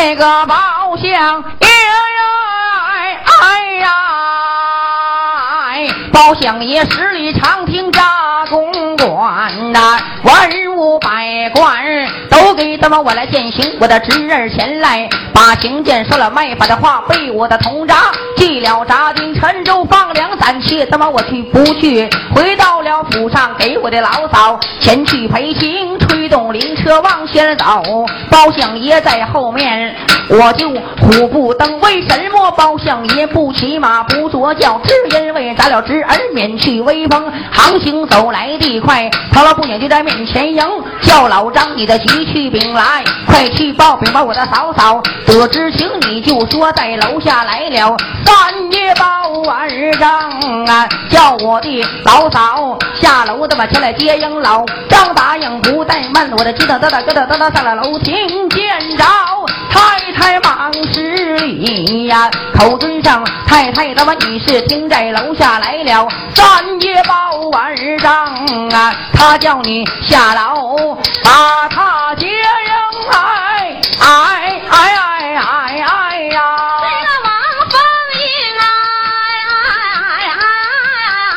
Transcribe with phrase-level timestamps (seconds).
[0.00, 1.66] 这个包厢，哎
[3.42, 3.90] 哎呀，
[6.12, 11.84] 包厢爷十里长亭扎公馆呐，文武百官
[12.30, 15.08] 都给他们我来践行，我的侄儿前来。
[15.32, 22.10] 把行见说了卖法的话，被我的同扎记了扎丁，陈州放粮散去他妈我去不去？
[22.34, 27.64] 回到了府上，给我的老嫂前去陪行，吹动灵车往前走，
[28.28, 29.94] 包相爷在后面，
[30.28, 30.68] 我就
[31.00, 31.78] 虎不登。
[31.80, 34.80] 为什么包相爷不骑马不坐轿？
[34.84, 40.64] 只因为咱了侄儿免去威风，航行走来的快，唐老不远就在面前迎，
[41.02, 45.02] 叫老张你的急去禀来，快去报禀吧我的嫂嫂。
[45.26, 47.96] 得知情，你就说在楼下来了。
[48.24, 49.04] 三爷包
[49.50, 50.30] 二张
[50.66, 59.04] 啊，叫我的老嫂下楼的嘛前来接应老张答应不怠慢，我的鸡哒哒哒咯哒哒哒上了楼听见着
[59.70, 66.08] 太太忙施礼呀，口尊上太太的嘛你是听在楼下来了。
[66.34, 68.34] 三爷包二张
[68.70, 72.34] 啊，他叫你下楼把他接应
[73.10, 75.08] 来，哎哎哎。
[75.40, 76.42] 哎哎呀！
[76.82, 77.30] 这个王
[77.70, 77.78] 凤
[78.18, 78.26] 英
[78.58, 78.66] 啊，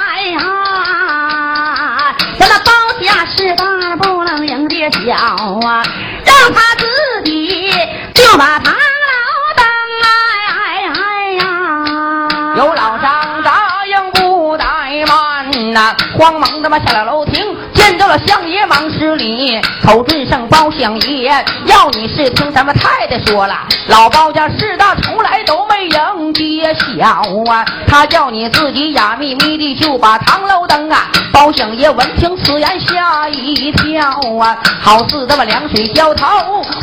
[0.10, 0.40] 哎呀，
[2.40, 2.68] 咱那包
[3.00, 3.64] 家势大
[3.98, 5.14] 不能赢的小
[5.68, 5.84] 啊，
[6.26, 6.84] 让他自
[7.26, 7.72] 己
[8.16, 8.76] 就把他
[16.22, 17.44] 慌忙的嘛下了楼厅。
[18.18, 21.30] 相爷忙施礼，口尊上包相爷，
[21.66, 23.56] 要你是听咱们太太说了，
[23.88, 27.08] 老包家四大从来都没迎接小
[27.50, 31.10] 啊，他叫你自己哑咪咪的就把唐楼登啊。
[31.34, 36.28] 包相爷闻听此言吓一跳啊，好似这么凉水浇头，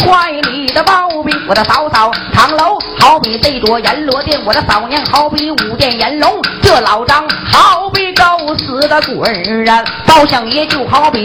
[0.04, 8.24] 怀里的包庇我的嫂嫂唐楼，好比这座阎罗殿，我的嫂娘好比五殿阎龙，这老张好比狗
[8.56, 10.78] 死的鬼啊，包相爷就。
[10.88, 11.17] 好比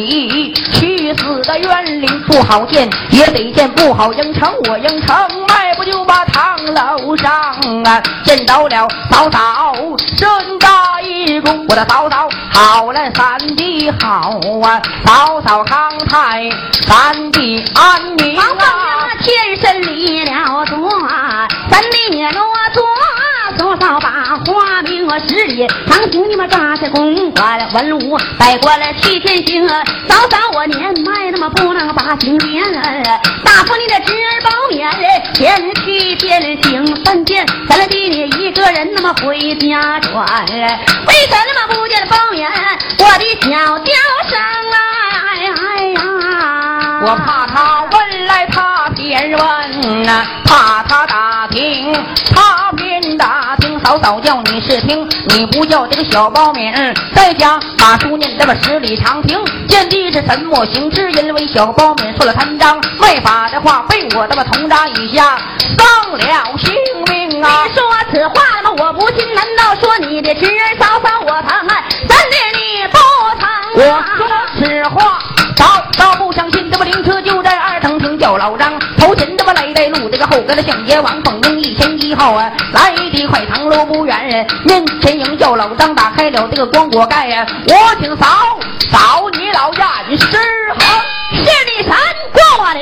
[0.73, 4.51] 去死的冤灵不好见，也得见不好应承。
[4.67, 5.15] 我应承，
[5.47, 7.31] 迈不就把堂楼上
[7.83, 9.73] 啊，见到了嫂嫂，
[10.17, 16.49] 身大一功，我的嫂嫂好了，三弟好啊，嫂嫂康泰，
[16.87, 18.45] 三弟安宁啊。
[19.21, 20.89] 天身离了座，
[21.69, 22.41] 三弟落
[22.73, 22.83] 座。
[23.83, 29.67] 要把花名我十里长亭，你们扎下公馆文武百官来去天行。
[30.07, 32.63] 早早我年迈，那么不能把情连。
[33.43, 34.87] 大夫你的侄儿包勉，
[35.33, 40.25] 前去天行三见，咱弟你一个人那么回家转。
[40.47, 42.47] 为什么不见包勉？
[42.99, 43.91] 我的小叫
[44.29, 44.39] 声
[44.71, 44.77] 啊！
[45.27, 46.01] 哎哎呀！
[47.05, 51.91] 我怕他问来他便问呐，怕他打听
[52.33, 52.53] 他。
[53.83, 56.95] 嫂嫂叫你是听，你不叫这个小包勉。
[57.13, 65.37] 在家把书念这么十里长亭，见的是什么形式因为小包勉说了贪赃卖法的话，被我这么同扎一下
[65.77, 66.73] 丧了性
[67.09, 67.65] 命啊！
[67.65, 72.97] 你说此话那么我不信，难道说你的侄儿嫂嫂我疼爱，咱的你不
[73.37, 73.49] 疼？
[73.75, 73.81] 我
[74.17, 74.25] 说
[74.59, 75.19] 此话，
[75.57, 79.42] 嫂嫂不相信，这么灵车就在二等厅叫老张，头前这么来
[79.73, 83.63] 带路，这个后跟的相爷王凤英一前一后啊，来的快堂。
[83.63, 88.59] 路不远，面前迎叫老张打开了这个光果盖呀，我请嫂
[88.91, 90.27] 嫂你老眼师
[90.75, 91.01] 好，
[91.31, 91.91] 是的神
[92.33, 92.75] 过了，王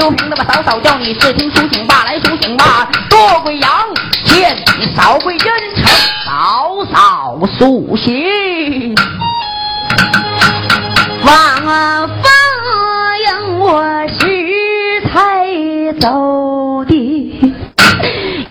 [0.00, 3.70] 就凭那么嫂嫂叫你视听苏醒吧，来苏醒吧，多贵阳
[4.24, 5.84] 见你嫂贵人称，
[6.24, 8.94] 嫂嫂苏醒。
[11.22, 12.24] 望风
[13.26, 17.38] 迎我是才走的，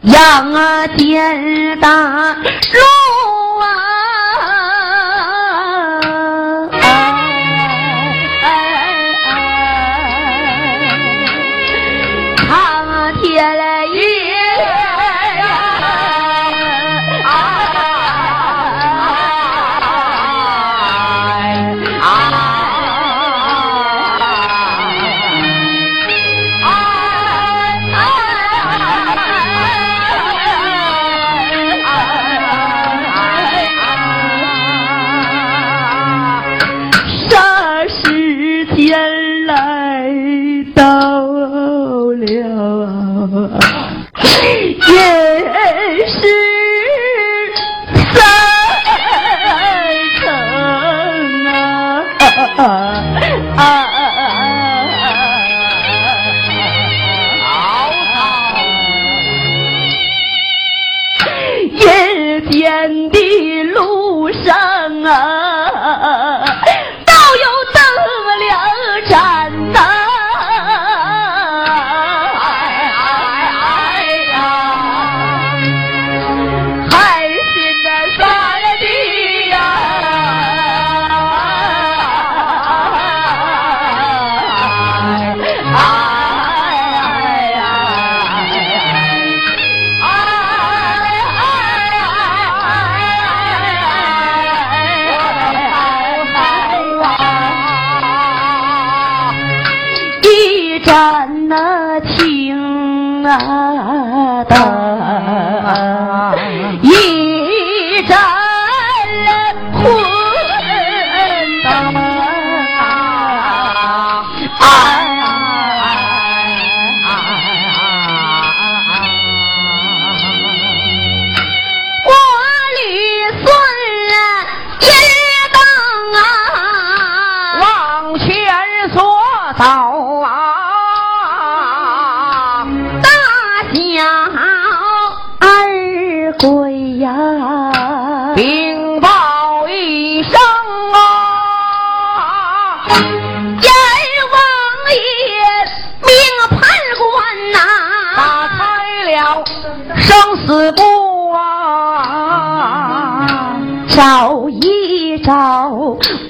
[0.04, 0.54] 杨
[0.96, 2.36] 涧大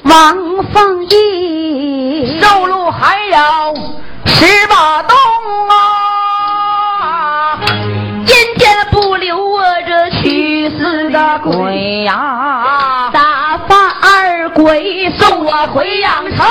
[0.04, 0.36] 王
[0.74, 3.38] 凤仪，寿禄还有
[4.26, 5.16] 十八洞
[5.70, 7.60] 啊！
[7.68, 13.10] 阴间不留我这去死的鬼呀！
[13.14, 16.46] 打发二鬼送我回阳城。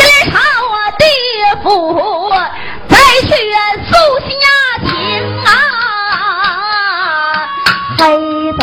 [0.00, 0.34] 今朝
[0.70, 1.04] 我地
[1.62, 1.68] 府，
[2.88, 3.28] 再去
[3.84, 3.92] 诉
[4.30, 4.42] 下
[4.86, 4.90] 情
[5.44, 5.48] 啊！
[7.98, 8.00] 黑
[8.58, 8.62] 贼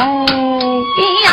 [1.25, 1.29] 呀！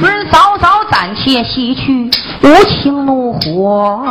[0.00, 2.10] 准嫂嫂暂且洗去
[2.42, 4.04] 无情怒火，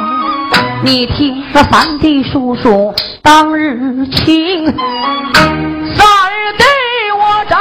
[0.81, 4.65] 你听那三弟叔叔当日情。
[4.65, 6.05] 三
[6.57, 6.63] 弟
[7.17, 7.55] 我在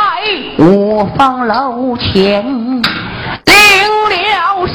[0.58, 3.54] 五方楼前领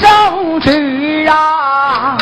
[0.09, 2.17] 圣旨啊，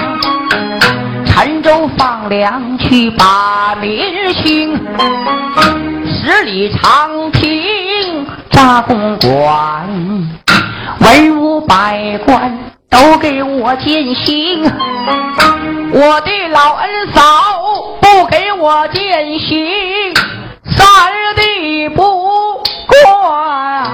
[1.25, 4.77] 陈州放粮去把民兴。
[6.05, 9.87] 十里长亭扎公馆，
[10.99, 14.63] 文武百官都给我践行。
[15.93, 17.21] 我的老恩嫂
[18.01, 20.13] 不给我践行，
[20.75, 20.85] 三
[21.37, 22.03] 弟不
[23.05, 23.86] 管，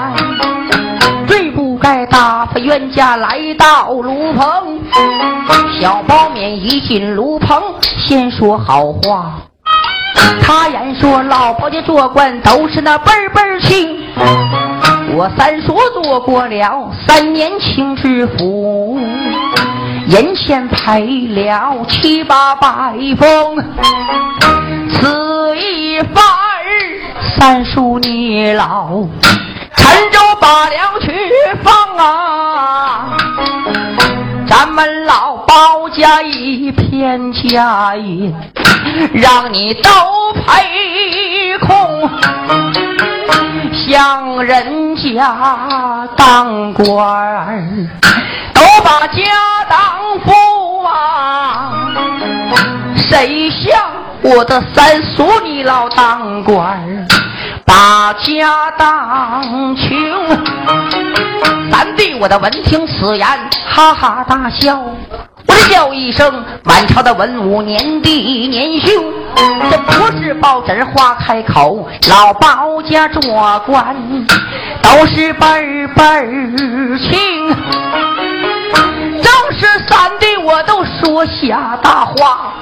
[2.06, 4.80] 打发冤家来到炉棚。
[5.80, 7.62] 小包面一进炉棚，
[8.06, 9.34] 先说好话。
[10.42, 14.04] 他言说老包家做官都是那辈儿辈儿亲，
[15.16, 19.00] 我三叔做过了三年清知府，
[20.08, 23.58] 人前赔了七八百封，
[24.92, 26.64] 此一番儿
[27.38, 29.02] 三叔你老，
[29.76, 31.12] 陈州把粮去
[31.64, 33.18] 放啊。
[34.48, 38.32] 咱们老包家一片家业，
[39.14, 39.90] 让你都
[40.34, 42.10] 赔空，
[43.74, 47.88] 像人家当官儿，
[48.54, 49.22] 都把家
[49.70, 49.80] 当
[50.26, 51.72] 富啊。
[52.96, 53.82] 谁像
[54.22, 57.08] 我的三叔你老当官儿，
[57.66, 59.90] 把家当穷？
[61.72, 63.28] 三弟，我的闻听此言，
[63.68, 64.78] 哈哈大笑。
[65.46, 69.04] 我的叫一声，满朝的文武年弟年兄，
[69.70, 73.22] 这不是包拯花开口，老包家做
[73.66, 73.96] 官
[74.82, 77.56] 都是辈儿辈儿亲。
[79.54, 82.54] 正是三弟，我都说下大话，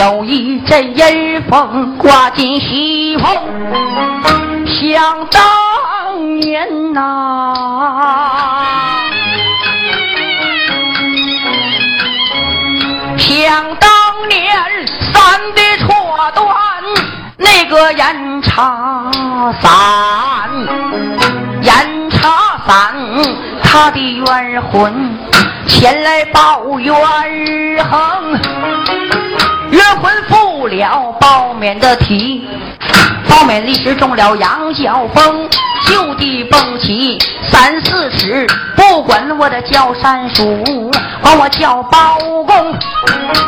[0.00, 3.34] 有一阵阴风刮进西风，
[4.66, 7.54] 想当年呐、
[13.16, 13.90] 想当
[14.28, 14.52] 年
[15.12, 16.46] 三弟错断
[17.38, 19.10] 那个严茶
[19.62, 20.50] 伞，
[21.62, 22.94] 严茶伞
[23.70, 24.92] 他的冤魂
[25.66, 26.94] 前来报冤
[27.84, 28.32] 横，
[29.70, 32.48] 冤魂负了包勉的体，
[33.28, 35.48] 包勉立时中了羊角风，
[35.86, 42.74] 就地蹦起三四尺，不管我的叫山叔，管我叫包公。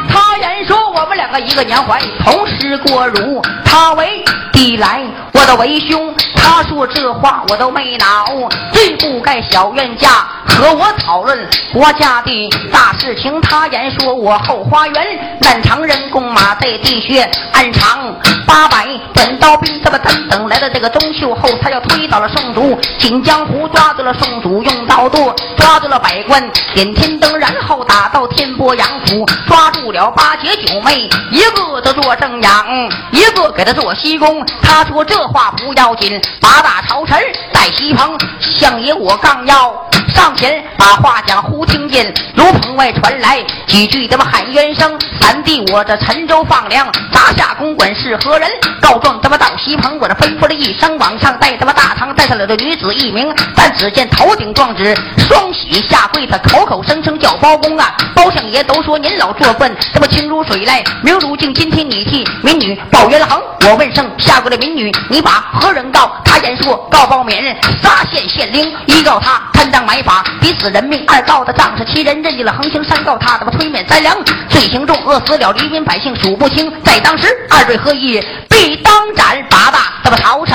[0.07, 5.03] 他言说我们两个一个年怀，同时过乳，他为弟来，
[5.33, 6.15] 我的为兄。
[6.37, 8.27] 他说这话我都没恼，
[8.71, 13.41] 最不该小冤家和我讨论国家的大事情。
[13.41, 18.15] 他言说我后花园满长人工马在地穴，暗藏
[18.51, 26.43] 八百短刀兵，这么等等来到这个中秀后，他要推倒了宋主，锦江湖抓住了宋主，用刀剁抓住了百官，
[26.75, 32.67] 点天灯，然后打到天波杨府，抓住了八姐九妹，一个都做正阳，
[33.13, 34.45] 一个给他做西宫。
[34.61, 37.17] 他说这话不要紧，八大朝臣
[37.53, 39.73] 在西棚，相爷我刚要。
[40.15, 44.99] 上前把话讲，忽听见炉棚外传来几句他妈喊冤声。
[45.21, 48.49] 三弟，我这陈州放粮，砸下公馆是何人？
[48.81, 53.33] 告状他妈到西棚，我这吩咐了一声，往上带他妈大堂带上了这女子一名。
[53.55, 57.95] 但只见头顶状纸，双喜下跪，他口口声声叫包公啊！
[58.15, 61.51] 包相爷都说您老做官这么清如水来，明如镜。
[61.53, 66.11] 今天你替民女报冤横，我问圣下跪的民女，你把何人告？
[66.25, 71.03] 他言说告包勉人，撒县县令，一告他贪赃买法，逼死人命。
[71.07, 72.83] 二告的仗势欺人，任意了横行。
[72.85, 74.17] 三道他他妈推免灾粮，
[74.49, 76.73] 罪行重，饿死了黎民百姓数不清。
[76.85, 78.23] 在当时，二罪合一，
[78.61, 79.43] 必当斩。
[79.49, 80.55] 八大他妈朝臣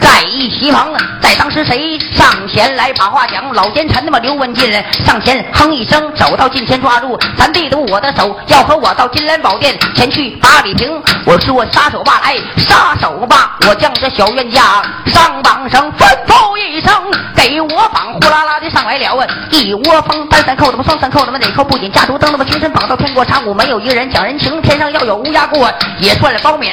[0.00, 3.52] 在一席房，在当时谁上前来把话讲？
[3.52, 4.72] 老奸臣那么刘文进
[5.04, 11.00] 上前哼一声，走到近前抓住咱弟的我的手，要和我到金莲宝殿前去把礼平。
[11.24, 13.56] 我说杀手吧，来杀手吧！
[13.68, 16.92] 我将这小冤家上绑绳，吩咐一声，
[17.34, 18.12] 给我绑！
[18.14, 21.90] 呼啦啦的上来了，一窝蜂，单三扣他妈双三扣他妈哪扣不紧？
[21.92, 24.60] 家族灯他妈精神绑到天过长谷，没有一个人讲人情。
[24.62, 26.72] 天上要有乌鸦过，也算了包勉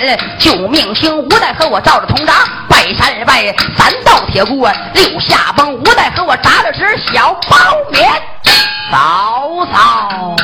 [0.67, 1.17] 命星。
[1.17, 2.33] 无奈和我照着铜闸，
[2.67, 5.73] 拜山拜三道铁锅，六下崩。
[5.73, 7.57] 无奈和我扎了只小包
[7.91, 8.11] 棉，
[8.91, 10.35] 嫂嫂。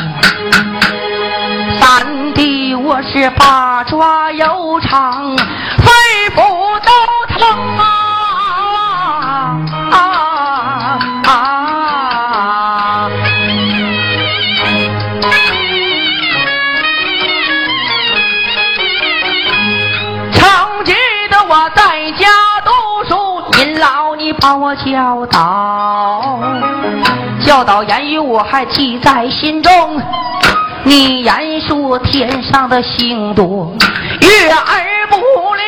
[1.79, 5.18] 三弟我是八爪又长，
[24.91, 26.39] 教导，
[27.45, 30.01] 教导言语我还记在心中。
[30.83, 33.71] 你言说天上的星多，
[34.21, 35.17] 月儿不
[35.53, 35.63] 亮；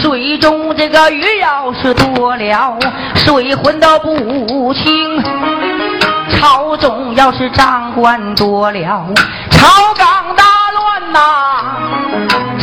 [0.00, 2.78] 水中这个鱼要是多了，
[3.16, 5.22] 水浑的不清。
[6.30, 9.04] 朝中要是长官多了，
[9.50, 11.20] 朝纲大乱呐；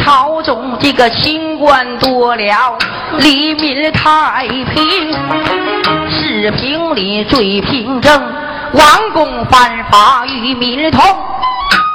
[0.02, 2.76] 朝中这个清官多了，
[3.20, 5.13] 黎民太平。
[6.10, 8.22] 是平里，最平正。
[8.74, 11.02] 王公犯法与民同，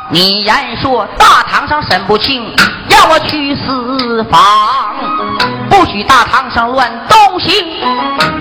[0.08, 2.42] 你言说大堂上审不清，
[2.88, 4.40] 要我去私访，
[5.68, 7.52] 不许大堂上乱动刑。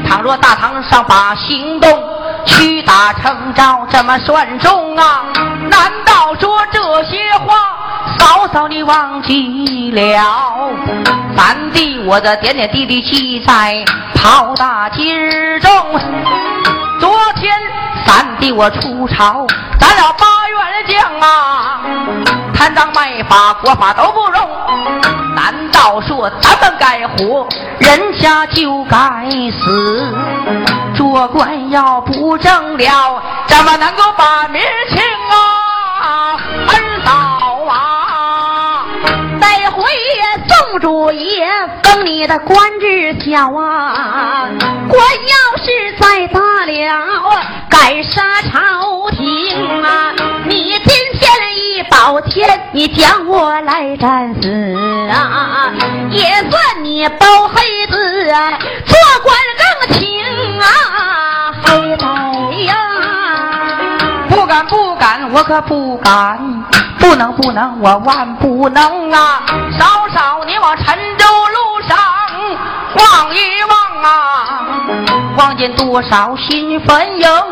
[0.07, 2.01] 倘若大堂上把行动
[2.45, 5.25] 屈打成招，怎么算中啊？
[5.69, 7.77] 难道说这些话，
[8.17, 10.71] 嫂嫂你忘记了？
[11.37, 13.83] 三弟，我的点点滴滴记在
[14.15, 15.71] 炮大之中。
[16.99, 17.57] 昨天
[18.05, 19.47] 三弟我出朝，
[19.79, 21.81] 咱俩八员将啊，
[22.53, 24.49] 贪赃卖法国法都不容。
[25.35, 27.47] 难道说咱们该活，
[27.79, 30.13] 人家就该死？
[30.95, 35.48] 做官要不正了，怎么能够把民情啊？
[36.11, 37.11] 二嫂
[37.67, 38.85] 啊，
[39.39, 39.83] 待会
[40.47, 41.47] 宋主爷
[41.83, 44.49] 封你的官职小啊，
[44.87, 50.11] 官要是再大了，敢杀朝廷啊！
[50.45, 54.49] 你今天一保天，你将我来战死
[55.11, 55.71] 啊！
[56.09, 58.33] 也算你包黑子，
[58.85, 61.53] 做官更轻啊！
[61.63, 62.05] 黑仔
[65.31, 66.39] 我可不敢，
[66.99, 69.41] 不能不能，我万不能啊！
[69.77, 71.97] 嫂嫂，你往陈州路上
[72.95, 73.37] 望一
[73.69, 74.59] 望啊，
[75.37, 77.43] 望见多少新坟茔，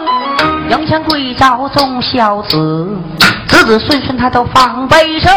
[0.70, 2.88] 迎前跪着众孝子，
[3.48, 5.32] 子子孙孙他都放悲声，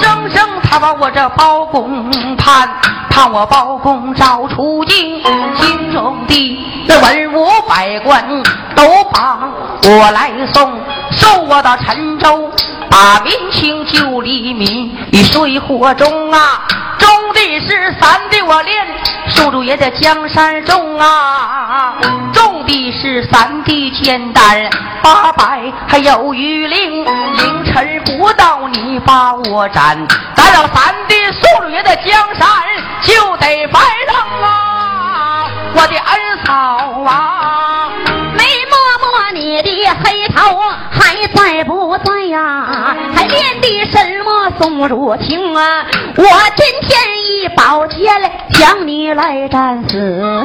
[0.00, 2.68] 声声他把我这包公盼，
[3.10, 5.22] 盼我包公早出京，
[5.56, 6.58] 京中的
[6.88, 8.24] 那文武百官
[8.74, 8.82] 都
[9.12, 9.40] 把
[9.84, 10.72] 我来送，
[11.10, 12.50] 送我到陈州。
[12.92, 16.60] 把民情救黎民于水火中啊，
[16.98, 18.86] 种的是三的我连，
[19.30, 21.94] 叔叔也在江山中啊，
[22.34, 24.68] 种的是三的简单
[25.02, 29.96] 八百还有余灵，凌晨不到你把我斩，
[30.36, 32.46] 咱了三的叔叔也在江山
[33.00, 37.81] 就得白扔啊，我的儿嫂啊。
[39.34, 40.58] 你的黑头
[40.90, 42.94] 还在不在呀？
[43.14, 45.86] 还练的什么宋如情啊？
[46.16, 46.24] 我
[46.56, 47.98] 今天一宝剑
[48.50, 49.98] 将你来战死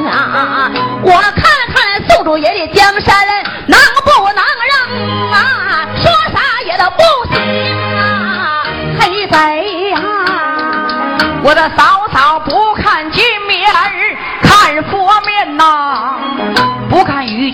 [0.08, 0.70] 啊！
[1.02, 1.42] 我看
[1.74, 3.26] 看宋主爷的江山
[3.66, 4.74] 能不能让
[5.32, 5.86] 啊？
[5.96, 7.02] 说啥也都不
[7.34, 7.36] 行
[7.96, 8.64] 啊！
[8.98, 10.00] 黑贼呀！
[11.42, 12.37] 我的嫂嫂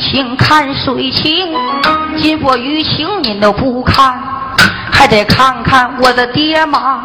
[0.04, 1.54] 请，看水情。
[2.18, 4.20] 金佛雨情您都不看，
[4.92, 7.02] 还得看看我的爹妈，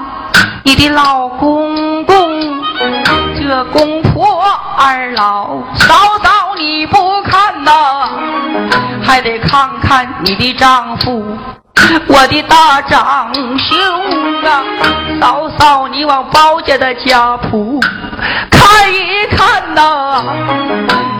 [0.63, 2.61] 你的老公公，
[3.37, 4.43] 这公婆
[4.77, 8.09] 二老嫂嫂你不看呐，
[9.03, 11.37] 还得看看你的丈夫，
[12.07, 13.77] 我的大长兄
[14.43, 14.61] 啊，
[15.21, 17.79] 嫂嫂你往包家的家谱
[18.51, 20.23] 看一看呐。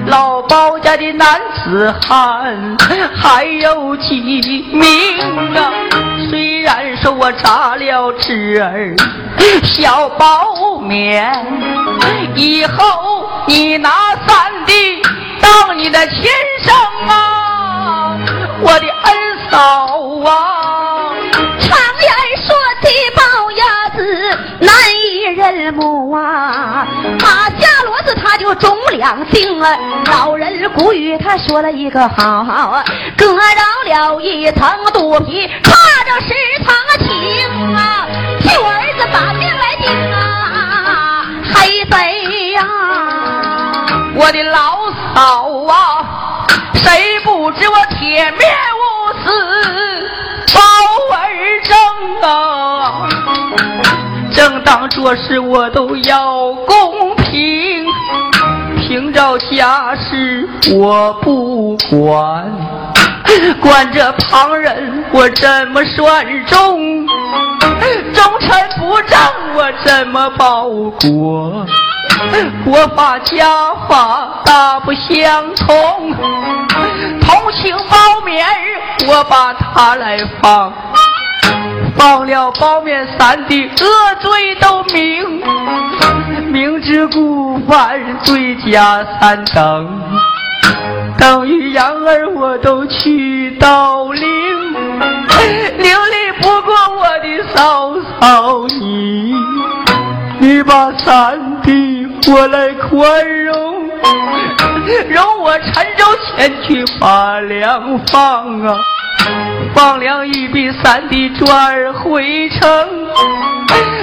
[0.09, 2.77] 老包家的男子汉
[3.15, 4.19] 还有几
[4.71, 5.19] 名
[5.55, 5.71] 啊？
[6.29, 8.95] 虽然说我扎了侄儿
[9.63, 11.31] 小包面，
[12.35, 13.89] 以后你拿
[14.27, 14.73] 三弟
[15.39, 16.23] 当你的亲
[16.63, 16.73] 生
[17.07, 18.17] 啊，
[18.61, 19.15] 我的恩
[19.49, 19.59] 嫂
[20.25, 21.13] 啊。
[21.59, 22.11] 常言
[22.45, 23.63] 说的包鸭
[24.59, 24.73] 难
[25.05, 26.87] 以人母啊，
[27.21, 29.77] 马下骡子他就中两姓啊。
[30.05, 32.83] 老人古语他说了一个好，
[33.17, 35.71] 割着了一层肚皮，歘
[36.05, 38.07] 着十层情啊，
[38.39, 42.65] 替我儿子把命来定啊，黑贼呀！
[44.15, 46.05] 我的老嫂啊，
[46.75, 48.41] 谁不知我铁面
[48.75, 48.83] 无
[49.23, 49.98] 私，
[54.39, 57.86] 正当做事我都要公平，
[58.78, 60.47] 凭着家事
[60.78, 62.49] 我不管，
[63.60, 67.06] 管着旁人我怎么算忠？
[68.13, 69.19] 忠臣不正
[69.56, 71.65] 我怎么报国？
[72.63, 73.45] 国法家
[73.89, 76.15] 法大不相同，
[77.19, 78.47] 同情包面，
[79.06, 80.71] 我把他来放，
[81.99, 85.43] 放了包面三弟恶罪都明，
[86.49, 90.01] 明知故犯罪加三等，
[91.17, 94.23] 等于养儿我都去到灵，
[95.77, 99.35] 灵力不过我的嫂嫂你。
[100.39, 103.89] 你把三弟我来宽容，
[105.09, 106.05] 容我陈州
[106.38, 108.73] 前去把粮放啊，
[109.73, 112.62] 放粮一笔，三弟转回城，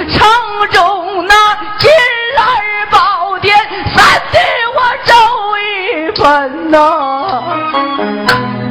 [0.09, 0.27] 城
[0.71, 1.35] 中那
[1.77, 1.89] 金
[2.35, 3.55] 兰宝殿，
[3.93, 4.37] 三弟
[4.75, 5.13] 我走
[5.57, 6.77] 一分呐，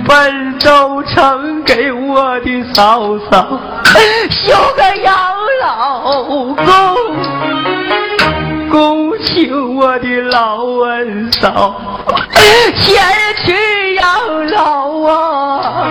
[0.07, 3.61] 奔州城给我的嫂嫂
[4.31, 5.15] 修个养
[5.63, 6.01] 老
[6.55, 7.26] 宫。
[8.77, 11.75] 恭请我的老二嫂
[12.75, 13.03] 前
[13.43, 15.89] 去养老啊！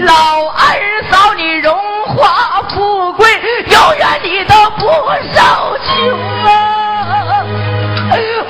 [0.00, 0.12] 老
[0.48, 0.62] 二
[1.10, 1.74] 嫂，你荣
[2.08, 3.26] 华富贵，
[3.70, 4.84] 永远你都不
[5.32, 5.40] 受
[5.88, 6.12] 穷
[6.44, 7.42] 啊！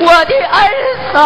[0.00, 0.58] 我的二
[1.12, 1.20] 嫂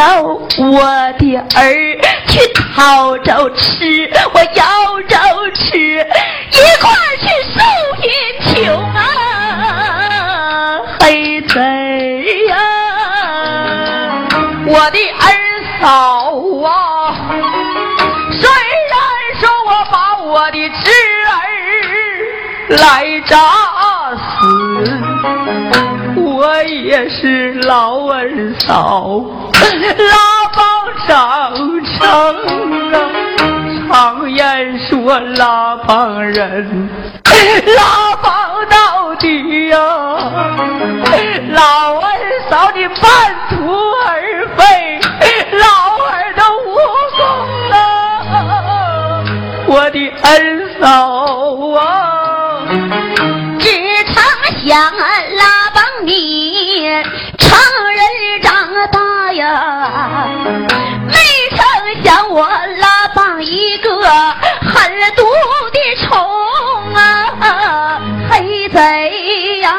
[0.00, 0.22] 跟着
[0.56, 0.80] 我
[1.18, 1.60] 的儿
[2.26, 5.18] 去讨着吃，我要着
[5.54, 7.60] 吃，一块去受
[8.00, 8.10] 贫
[8.64, 8.98] 穷啊，
[11.00, 11.60] 黑贼
[12.46, 12.56] 呀！
[14.68, 15.28] 我的儿
[15.82, 15.86] 嫂
[16.66, 16.70] 啊，
[18.32, 18.48] 虽
[18.88, 18.96] 然
[19.38, 20.90] 说我把我的侄
[21.28, 21.36] 儿
[22.78, 23.36] 来找
[26.90, 29.22] 也是老二嫂，
[30.10, 30.16] 拉
[30.56, 30.60] 帮
[31.06, 32.02] 长成
[32.92, 32.94] 啊！
[33.88, 36.88] 常言说拉帮人，
[37.76, 38.32] 拉帮
[38.68, 39.78] 到底呀！
[41.52, 42.10] 老二
[42.50, 42.98] 嫂你半
[43.50, 43.54] 途
[44.04, 44.98] 而废，
[45.60, 45.66] 老
[46.08, 46.74] 二都无
[47.16, 47.22] 功
[47.70, 47.72] 了。
[49.68, 50.28] 我的二
[50.80, 50.84] 嫂
[51.78, 52.66] 啊，
[53.60, 53.68] 只
[54.12, 54.18] 常
[54.66, 54.68] 想
[55.36, 55.59] 拉。
[56.02, 56.88] 你
[57.36, 57.58] 成
[57.92, 58.50] 人长
[58.90, 60.28] 大呀，
[61.06, 61.14] 没
[61.50, 65.24] 成想我拉帮一个狠毒
[65.72, 66.18] 的虫
[66.94, 69.76] 啊，黑贼呀！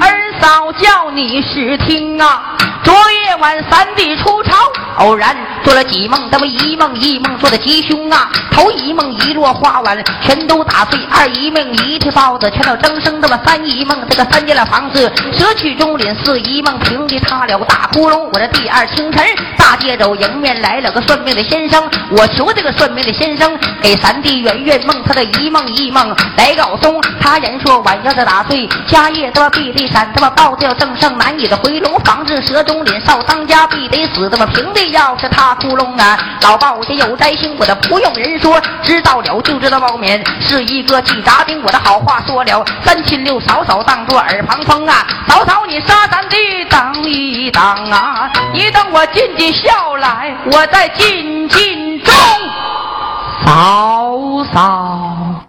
[0.00, 4.56] 二嫂叫你试听啊，昨夜晚三弟出朝。
[4.98, 8.28] 偶然做了几梦，这么一梦一梦做的吉凶啊！
[8.50, 18.28] 头一梦一摞花碗全都打碎，二一梦一屉包子全都蒸生，这么三一梦这个三间了房子舍去中领，四一梦平地塌了大窟窿。
[18.32, 19.24] 我这第二清晨
[19.56, 27.00] 大街走迎面来了个算命的先生，我求这个算命的先生给三弟圆圆梦，他的一梦一梦来告松。
[27.20, 34.90] 他人说晚要是打碎家业，他妈必得闪，他妈包子要正盛，难以的回笼，防治蛇东林少当家必得死，他妈平地。
[34.90, 41.62] 要是他窟窿啊，老鲍家有灾星，我的不用人说，知道了就知道包勉是一个气杂兵。
[41.62, 46.36] 我的好话说了，三亲六嫂嫂当作耳旁风啊，嫂嫂你杀咱的
[46.70, 52.14] 等一等啊，你等我尽尽孝来，我再尽尽忠，
[53.44, 55.44] 嫂嫂。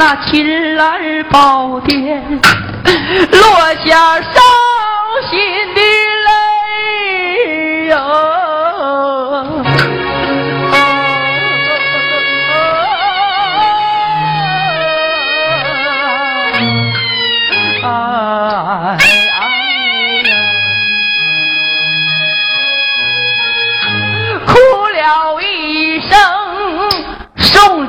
[0.00, 2.40] 那金銮宝殿，
[3.32, 4.32] 落下山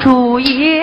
[0.01, 0.81] 主爷。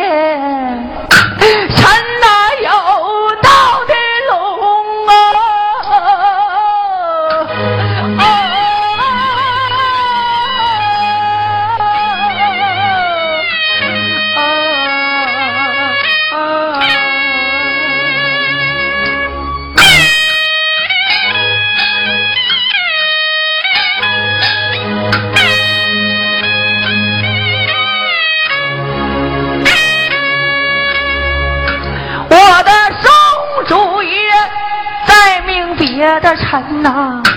[35.98, 37.27] 的臣呐，先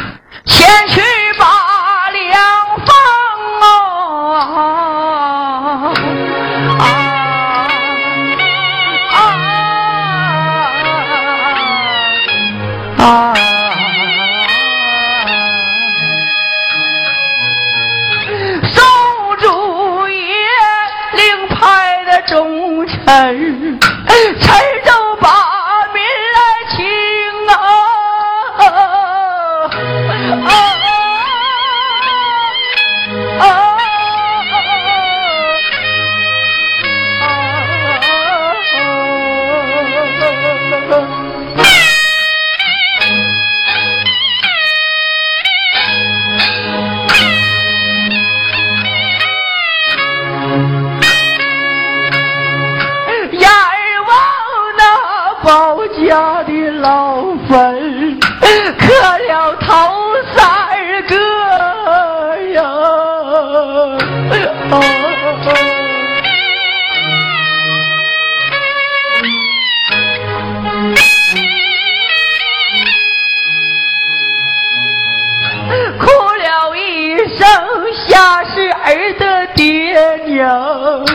[79.55, 79.95] 爹
[80.27, 81.05] 娘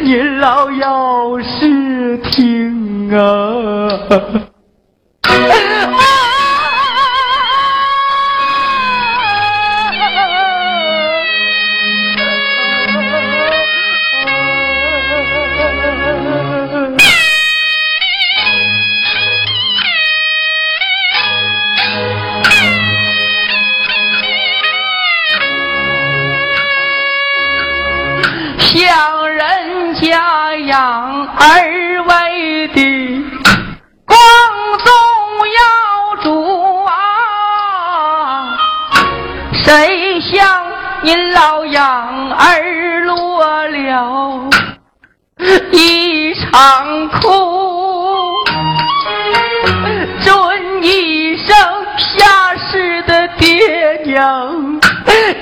[0.00, 4.55] 您老要是听啊。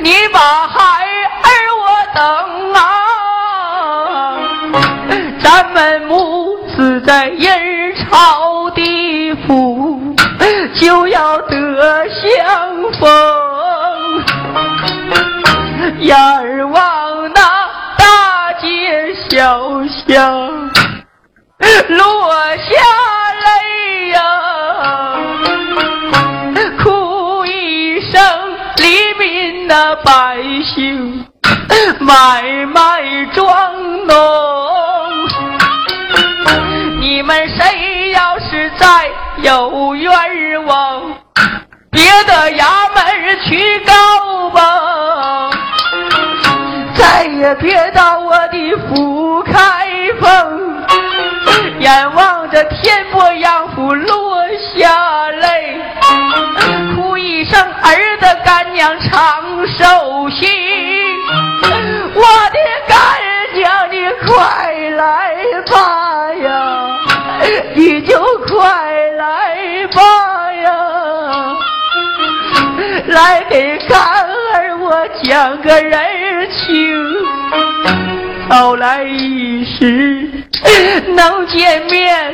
[0.04, 0.38] 你把
[0.68, 0.76] 孩
[1.42, 1.48] 儿
[1.80, 1.82] 我
[2.14, 2.22] 等
[2.74, 2.78] 啊。
[5.42, 7.48] 咱们母子在阴
[7.96, 10.14] 曹地府
[10.74, 13.08] 就要得相逢，
[16.00, 17.40] 眼望那
[17.96, 19.58] 大街小
[20.06, 20.70] 巷
[21.88, 22.74] 落下
[30.64, 31.22] 百姓
[32.00, 33.74] 买卖庄
[34.06, 34.16] 农。
[37.00, 39.10] 你们谁要是再
[39.42, 41.02] 有冤枉，
[41.90, 43.04] 别的衙门
[43.44, 45.50] 去告吧，
[46.96, 49.86] 再也别到我的府开
[50.18, 50.82] 封，
[51.78, 54.42] 眼望着天波杨府落
[54.74, 55.78] 下泪，
[56.96, 59.43] 哭一声儿的干娘长
[59.76, 60.48] 手心，
[62.14, 62.94] 我的干
[63.54, 64.34] 娘你快
[64.90, 65.02] 来
[65.66, 65.72] 吧
[66.34, 66.46] 呀！
[67.74, 68.54] 你就快
[69.18, 70.70] 来吧呀，
[73.08, 73.98] 来给干
[74.54, 77.04] 儿我讲个人情，
[78.48, 80.30] 早来一时
[81.16, 82.32] 能见面，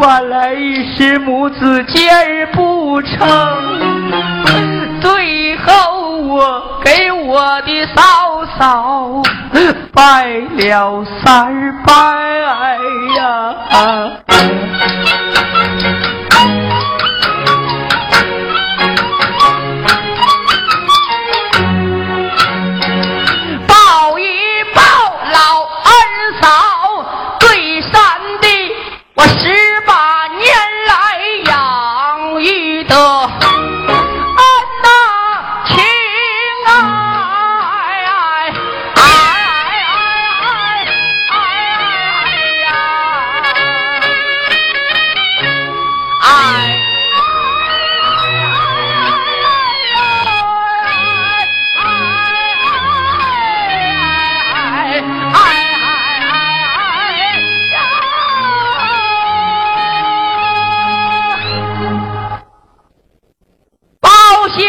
[0.00, 4.73] 晚来一时母子见不成。
[5.04, 9.22] 最后我给我的嫂嫂
[9.92, 11.92] 拜了三拜
[13.14, 13.54] 呀。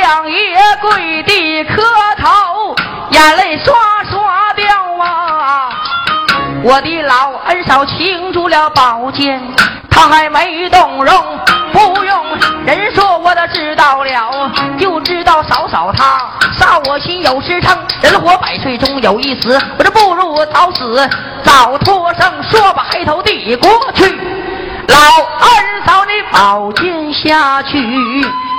[0.06, 0.38] 两爷
[0.82, 1.82] 跪地磕
[2.20, 2.76] 头，
[3.10, 3.74] 眼泪唰
[4.12, 4.68] 唰掉
[5.04, 5.72] 啊
[6.63, 9.41] 我的老恩嫂倾住了宝剑，
[9.89, 11.39] 他还没动容，
[11.74, 12.24] 不用
[12.68, 16.22] 人说我都知道了，就知道嫂嫂她
[16.54, 21.10] 杀我心有失称，人活百岁终有一死，我这不如早死
[21.41, 22.32] 早脱生。
[22.52, 24.06] 说把黑头递过去，
[24.88, 24.98] 老
[25.48, 27.80] 恩嫂你宝剑下去，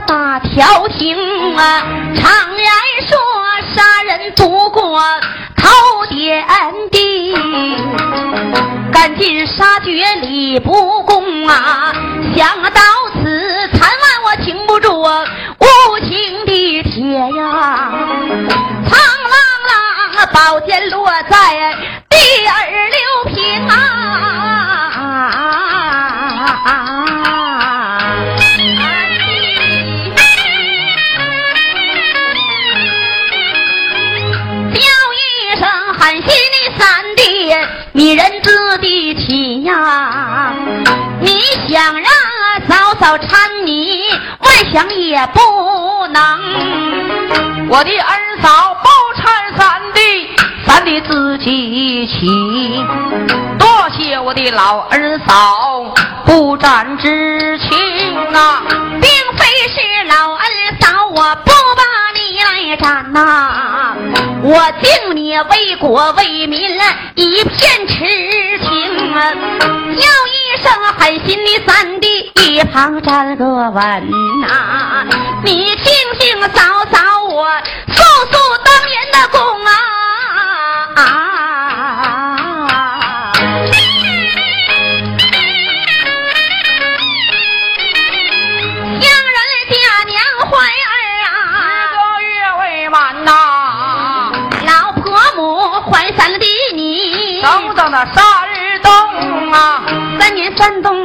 [0.00, 1.16] 打调停
[1.56, 1.82] 啊！
[2.14, 2.70] 常言
[3.08, 3.18] 说
[3.74, 5.00] 杀人不过
[5.56, 6.44] 头点
[6.90, 7.34] 地，
[8.92, 11.92] 赶尽杀绝理不公啊！
[12.36, 12.80] 想到
[13.14, 15.24] 此，残万我停不住啊
[15.58, 17.02] 无情的铁
[17.36, 17.92] 呀！
[18.88, 19.34] 苍啷
[20.18, 21.74] 啷，宝剑落在
[22.08, 22.50] 地儿
[22.90, 24.51] 流平啊！
[37.94, 40.54] 你人子的起呀，
[41.20, 42.10] 你想让
[42.66, 44.00] 嫂嫂搀你，
[44.38, 46.22] 万想也不能。
[47.68, 48.88] 我的二嫂不
[49.20, 50.00] 搀三弟，
[50.66, 52.82] 三弟自己起。
[53.58, 55.84] 多谢我的老二嫂
[56.24, 58.62] 不斩之情啊，
[59.02, 60.46] 并非是老二
[60.80, 61.84] 嫂我不帮
[62.44, 63.94] 来战呐。
[64.42, 66.60] 我敬你为国为民
[67.14, 67.94] 一片痴
[68.58, 69.32] 情啊，
[69.96, 75.06] 叫一声狠心的三弟一旁站个稳呐！
[75.44, 77.46] 你听听嫂嫂我
[77.88, 79.70] 诉诉当年的功啊！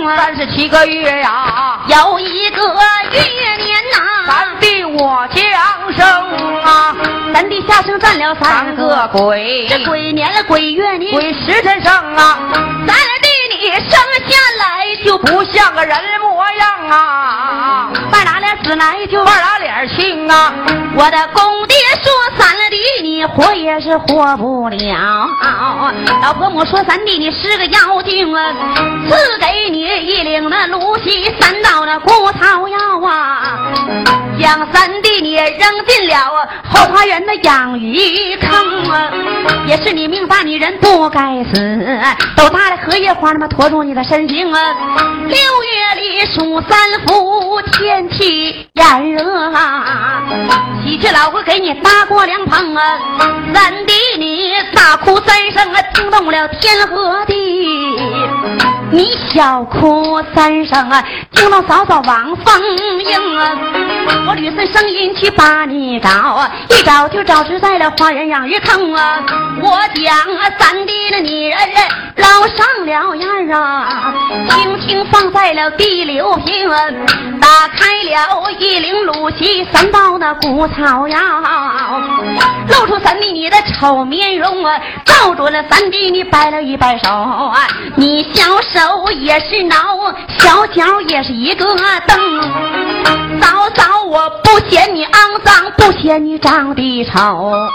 [0.07, 2.67] 啊，三十七个月呀，有一个
[3.11, 3.19] 月
[3.57, 3.97] 年呐。
[4.25, 5.43] 三弟我降
[5.93, 6.05] 生
[6.63, 6.95] 啊，
[7.33, 9.09] 咱弟下生占了三个。
[9.11, 12.39] 鬼，这鬼年了鬼月年，鬼时辰生啊。
[12.87, 20.53] 三弟你生下来就不像个人模样啊，半拉脸死来就半拉脸青啊。
[20.95, 25.27] 我的公爹说三弟你活也是活不了。
[26.21, 28.53] 老婆母说：“三弟，你是个妖精啊！
[29.09, 32.77] 赐给你一领那芦席三道那枯草药
[33.07, 33.71] 啊，
[34.41, 39.11] 将三弟你扔进了后花园的养鱼坑啊！
[39.67, 41.87] 也是你命大，你人不该死，
[42.35, 44.59] 都大了荷叶花他妈拖住你的身形啊！
[45.27, 46.75] 六月里数三
[47.05, 50.23] 伏，天气炎热啊！
[50.83, 52.97] 喜鹊老婆给你搭过凉棚啊！
[53.53, 57.35] 三弟你大哭三声啊！”惊动了天和地，
[58.89, 62.59] 你小哭三声啊，惊动嫂嫂王凤
[63.05, 63.55] 英啊。
[64.27, 69.19] 我吕孙声音去把你找，一找就找是在了花园养鱼坑啊。
[69.61, 70.15] 我将
[70.59, 71.57] 三弟的女人
[72.17, 74.13] 捞上了眼啊，
[74.49, 76.69] 轻轻放在了地流平，
[77.39, 81.17] 打开了一领露西三包的古草药，
[82.69, 89.75] 露出三弟你的丑面容啊，照住了三弟你摆了一摆手啊，你小手也是挠，
[90.37, 91.65] 小脚也是一个
[92.05, 92.17] 蹬。
[93.39, 97.69] 早早，我不嫌你肮脏，不嫌你长得丑，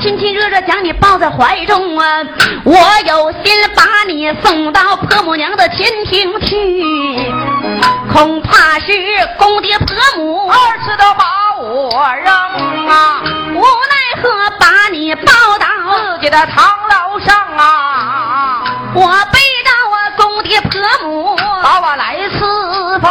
[0.00, 2.22] 亲亲热热将你抱在怀中啊！
[2.64, 2.74] 我
[3.06, 7.32] 有心把你送到婆母娘的前厅去，
[8.12, 8.92] 恐怕是
[9.38, 11.24] 公爹婆母二次都把
[11.60, 11.90] 我
[12.24, 12.32] 扔
[12.88, 13.22] 啊！
[13.54, 15.66] 无奈何把你抱到
[16.14, 18.64] 自己的堂楼上啊！
[18.94, 23.10] 我背着我公爹婆母把我来伺奉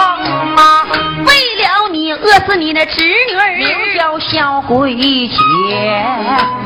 [0.60, 0.86] 啊！
[1.26, 1.34] 为
[1.64, 5.38] 了你饿死你的侄女儿，名叫小鬼姐，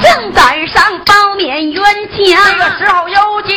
[0.01, 2.43] 正赶上包勉冤家。
[2.43, 3.53] 这个时候有降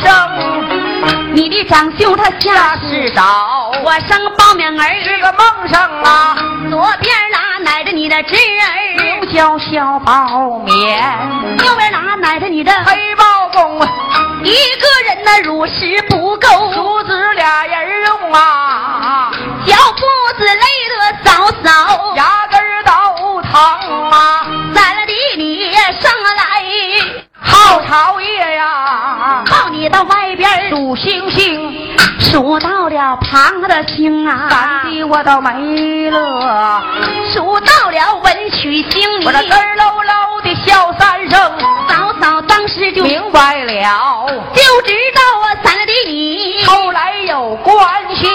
[0.00, 6.36] 生，你的长兄他下世早，我生包勉儿是个梦生啊！
[6.70, 10.12] 左边拿奶着你的侄儿，名叫小包
[10.64, 13.80] 勉，右边拿奶着你的黑包公，
[14.44, 19.31] 一个人的乳食不够，父子俩人用啊，
[19.64, 20.00] 小姑
[20.38, 24.44] 子累得嫂嫂牙根儿都疼啊！
[24.74, 26.42] 咱了的你上来，
[27.40, 36.82] 好朝夜呀，抱你到外边数星星，数到了旁的星啊，咱的我倒没了，
[37.32, 41.52] 数到了文曲星，你我这根儿喽喽的笑三声，
[42.22, 47.74] 嫂嫂当时就明白了，就知道啊，咱俩的你，后来有关
[48.14, 48.30] 心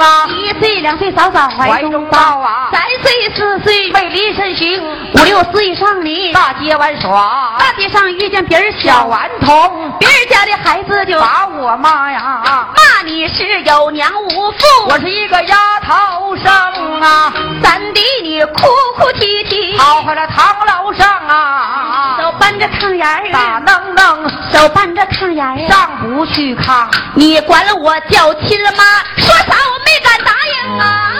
[0.00, 2.68] 啊，一岁两岁嫂嫂怀中抱抱啊。
[2.70, 4.80] 三岁四岁为离身行，
[5.14, 6.32] 五六岁上你。
[6.32, 9.92] 大街玩耍，大街上遇见别人小小顽童。
[9.98, 16.46] 别人家的孩子就把我骂呀，骂你是有娘无父，我是一个丫头生
[17.00, 28.84] 啊，咱的你哭哭啼啼，跑回了唐楼上啊，都搬着炕沿打儿，弄弄手扳着炕沿儿，上不去炕，你管了我叫亲妈，
[29.16, 31.11] 说啥我没敢答应啊，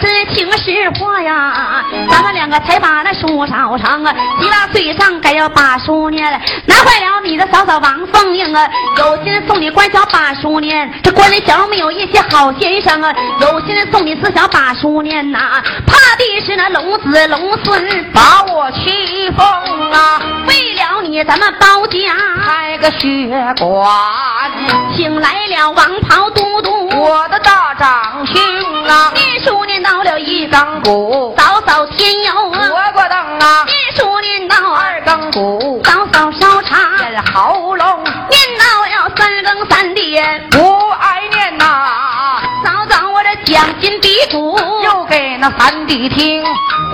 [0.00, 8.68] 真情实话呀，咱们两个才把那书找上啊，七八岁上该要把书念了，难坏了你的嫂嫂王凤英啊，
[8.98, 21.98] 有心送你官小把书念，这官里小没有一些好先生啊，有心送你四小把书念呐、怕的是那龙子龙孙把我欺负啊，为了你咱们包家，
[22.44, 23.28] 开个学
[23.58, 23.90] 馆，
[24.96, 28.42] 请来了王袍都督，我的大长兄
[28.86, 29.63] 啊，念书
[30.54, 38.04] 更鼓，早早添油啊，火锅灯啊，念书念到二更鼓，早早烧茶，咽喉咙。
[38.30, 46.44] 念到了三更三点，不爱念呐，早早我这讲金鼻祖，又给那三弟听，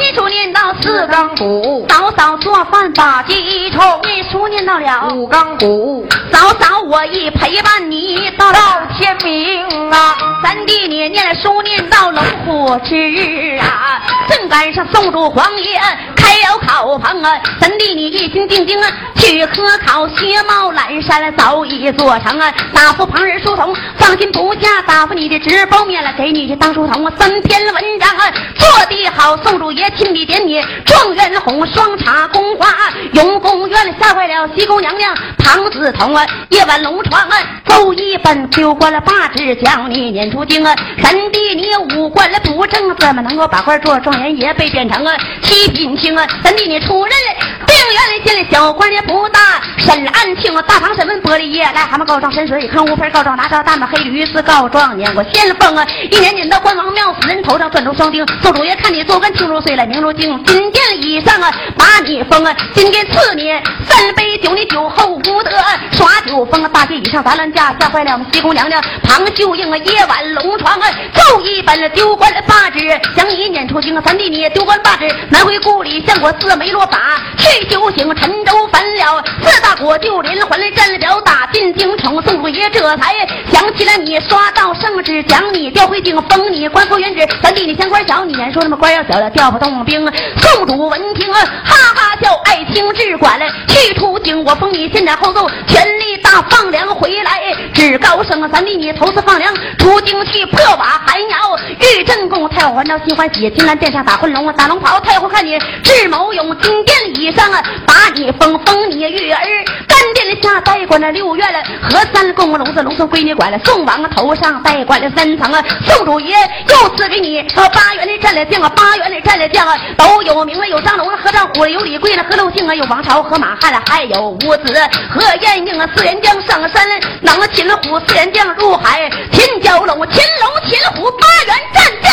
[0.01, 4.01] 念书念到四四更鼓，嫂嫂做饭把鸡冲。
[4.05, 8.59] 一书念到了五更鼓，早早我一陪伴你到到
[8.97, 15.79] 天明啊，三弟你念了书念到龙虎之日啊，正赶上宋主皇爷
[16.17, 32.69] 开了考棚啊，三弟你一心定睛啊去科考，薛帽蓝山早已做成啊，打发旁人书童放心不下，打发你的侄包面了，给你去当书童啊，三篇文章啊做得好，宋主爷亲笔点你状元红双茶宫花
[33.13, 37.37] 永宫院吓坏了西宫娘娘庞子彤啊，夜晚龙床啊
[37.67, 46.27] 奏一本丢官了八纸，叫你撵出京啊，三弟你五官了不正，怎么能够把官做状元爷被变成啊七品卿啊？
[46.43, 63.51] 三弟你出任了定院县小官也不大，审案庆啊，大堂审问玻璃业，癞蛤蟆告状，深水坑无盆告状，拿着大马黑驴子告状，撵过先锋啊，一年撵到关王庙，死人头上钻出双钉，做主爷看你做官清如水在明如镜，金殿以上啊把你封啊，今天赐你
[63.89, 65.51] 三杯酒，你酒后无德
[65.93, 68.79] 耍酒疯啊，大街以上砸乱架，吓坏了我们西宫娘娘。
[69.03, 72.79] 庞秀英啊，夜晚龙床啊奏一本丢官的八纸，
[73.17, 83.15] 想你撵出京啊，三弟你也丢官八纸，南回故里相国四梅落法去酒醒，陈州焚了四大国就连环来占了打进京宋祖爷这才
[83.53, 104.99] 想起了你刷到圣旨，将你调回京，封你官复原职，三弟你嫌官小，你言说什么官要小了调不动兵，宋主闻听啊哈哈笑，爱听治管了去出京，我封你先斩后奏，权力大放粮回来，只高声啊，三弟你头次放粮出京去破瓦寒窑，玉对正宫太后还朝心欢喜，金兰殿上打混龙，打龙袍。
[105.01, 109.41] 太后看你智谋勇，金殿以上啊，把你封封你玉儿。
[109.89, 113.59] 干殿下带过那六院了，和三公龙子龙孙归你管了。
[113.65, 116.37] 宋王头上带管了三层啊，宋主爷
[116.69, 120.69] 又赐给你八元的战略将啊，八元的战略将啊，都有名了。
[120.69, 126.87] 有张龙和张虎，有李贵了，和陆庆啊，有王朝和马汉了，还有伍子和燕应啊，四员将上山
[127.21, 132.13] 能擒了虎，四员将入海擒蛟龙，擒龙擒虎八员战将。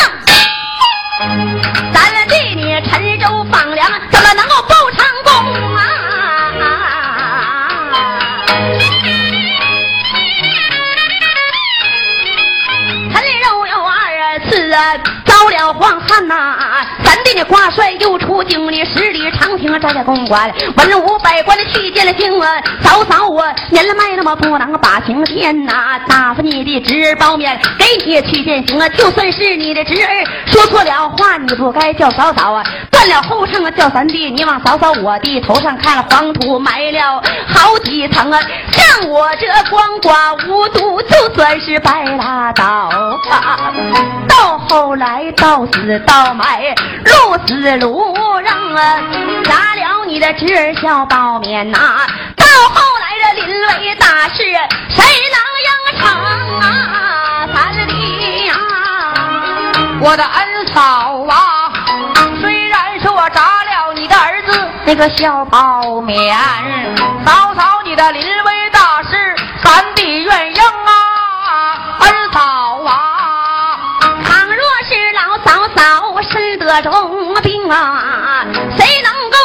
[1.93, 5.66] 咱替你陈州放粮，怎么能够不成功
[14.77, 16.55] 二次遭了黄汉呐，
[17.03, 22.47] 三弟的挂帅又出京里十里长亭摘下公馆，文武百官的去见了京啊，
[22.81, 38.39] 嫂嫂我年了迈那么不能把情见呐，打发你的侄儿包面给你去见行啊，就算是你的侄儿说错了话，你不该叫嫂嫂啊，断了后称啊叫三弟，你往嫂嫂我的头上看了黄土埋了好几层啊，
[38.71, 42.63] 像我这光寡无独，就算是白拉倒
[43.29, 43.73] 啊，
[44.27, 48.99] 到后来到死到埋，入死路让啊，
[49.45, 52.05] 砸了你的侄儿小包勉呐，
[52.35, 54.43] 到后来这临危大事
[54.89, 56.07] 谁能应承
[56.59, 57.47] 啊？
[57.53, 58.55] 三弟啊，
[60.01, 60.81] 我的恩嫂
[61.29, 61.71] 啊，
[62.41, 66.35] 虽然说砸了你的儿子那个小包勉，
[67.25, 70.96] 嫂嫂你的临危大事，三弟愿应啊，
[76.67, 78.45] 各种病啊，
[78.77, 79.37] 谁能够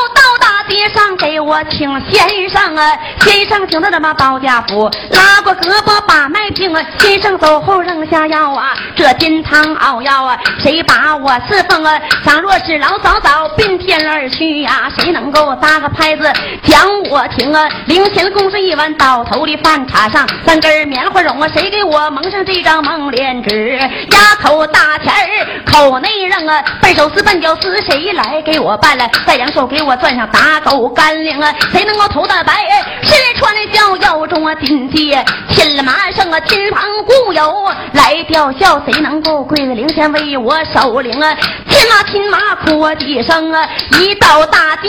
[0.72, 2.98] 到大街上给我请先生啊？
[3.20, 6.82] 先生请到他妈包家府，拉过胳膊把脉听啊。
[6.98, 12.00] 先生走后扔下药啊，这金汤熬药啊，谁把我侍奉啊？
[12.24, 16.32] 倘若是老早早并天而去呀、谁能够搭个拍子
[16.64, 17.68] 讲我听啊？
[17.86, 23.78] 零钱供是一碗倒头的饭插上三根棉花绒啊，谁给我蒙上这张蒙脸纸？
[24.10, 29.08] 压口大钱儿口内扔啊，笨手撕笨脚撕，谁来给我办了？
[29.26, 31.54] 再两手给我攥上打走干粮啊！
[31.72, 32.54] 谁能够头大白？
[33.02, 41.36] 身穿的叫腰中啊金戒，亲了马上啊亲朋故友来吊孝，谁能够跪在灵前为我守灵啊？
[41.68, 43.68] 亲妈亲妈哭几声啊！
[43.98, 44.88] 一到大街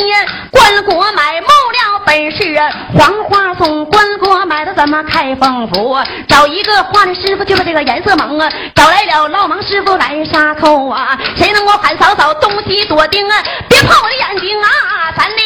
[0.51, 5.97] 关国买木料本是啊黄花松，关国买的怎么开封府？
[6.27, 11.17] 找一个画的师傅就把这个颜色蒙啊，找来了老蒙师傅来杀扣啊！
[11.35, 13.43] 谁能够喊嫂嫂东西躲丁啊？
[13.67, 14.69] 别碰我的眼睛啊！
[15.17, 15.42] 三弟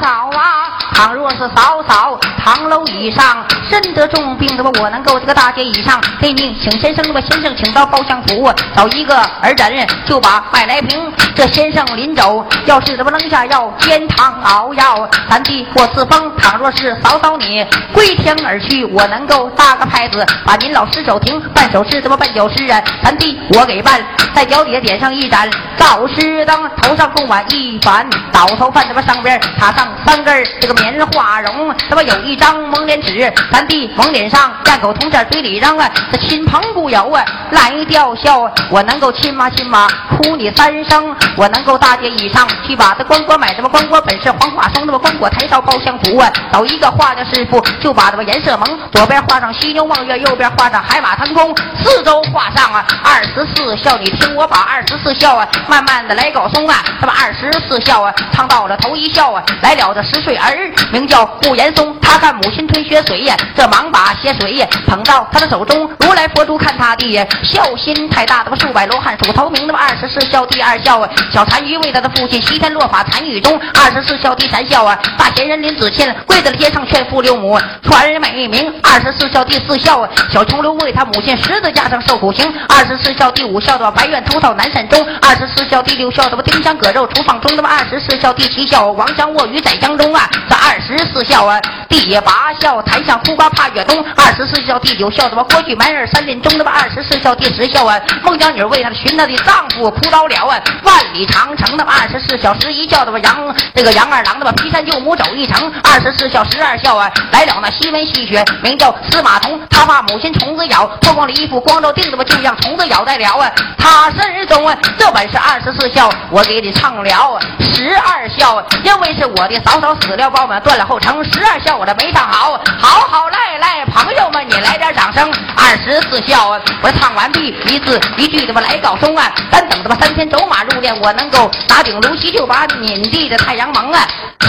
[0.00, 0.57] 早啊
[0.98, 11.00] 倘若是嫂嫂堂楼以上身得重病的话，我能够这个大街以上给命请先生，那么先生请到包厢府找一个儿诊，就把脉来平。
[11.36, 16.36] 这先生临走，要是怎么扔下药，煎汤熬药，三弟或四风。
[16.36, 22.82] 倘若是嫂嫂你归天而去，我能够搭个拍子，把您老尸首停，办手势，怎么办酒诗啊？
[23.04, 24.02] 三弟我给办，
[24.34, 33.32] 在脚底下点上一盏照尸灯，头上供碗一碗倒头饭，怎么上边插上三根这个棉花绒，怎么有一张蒙脸纸？
[33.52, 91.58] 咱弟蒙脸上咽口铜线，嘴里嚷啊，这亲朋故友啊来吊孝啊，我能够亲妈亲妈哭你三声，我能够大街以上去把这关国买什么关国本是黄花松，那么关国台上包厢图啊，找一个画家师傅就把这个颜色蒙，左边画上犀牛望月，右边画上海马腾空，四周画上啊二十四孝，你听我把二十四孝啊慢慢的来告松啊，这么二十四孝啊唱到了头一孝啊，来了这十岁儿，名叫顾延松，他看母亲推血水呀，这忙把血水呀捧到他的手中，如来佛珠看他的呀孝心太大，那么数百罗汉数头名，那么二十四孝第二孝啊，小单于为他的父亲西天落法残狱中，二十四孝第三孝啊，大贤人林子谦跪在了街上劝父刘母传人美名，二十四孝第四孝啊，小琼流为他母亲十字架上受苦刑，二十四孝第五孝的白院出到南山中，二十四孝第六孝的丁香割肉厨房中，那么二十四孝第七孝王香卧于宰江中啊，这二二十四孝啊
[91.88, 117.40] 第八孝台上哭瓜怕月冬，二十四孝第九孝的吧郭巨埋儿三林中，那么二十四孝第十孝啊孟姜女为他寻他的丈夫扑倒了啊万里长城，那么二十四孝十一孝的吧杨这个杨二郎的吧劈山救母走一程，二十四孝十二孝啊来了那西门戏学，名叫司马童，他怕母亲虫子咬，脱光了衣服光着腚子吧就让虫子咬在了啊他身中啊，这本是二十四孝，我给你唱了
[117.74, 121.22] 十二孝，因为是我的嫂嫂死了，包们断了后程。
[121.22, 125.30] 十二孝我这没唱好，好好来来，朋友们你来点掌声。
[125.56, 129.30] 二十四孝啊我唱完毕，一字一句的吧来告终啊！
[129.52, 134.06] 咱等着吧，三天走马入殓，我能够打顶炉席，就把拧地的太阳蒙啊！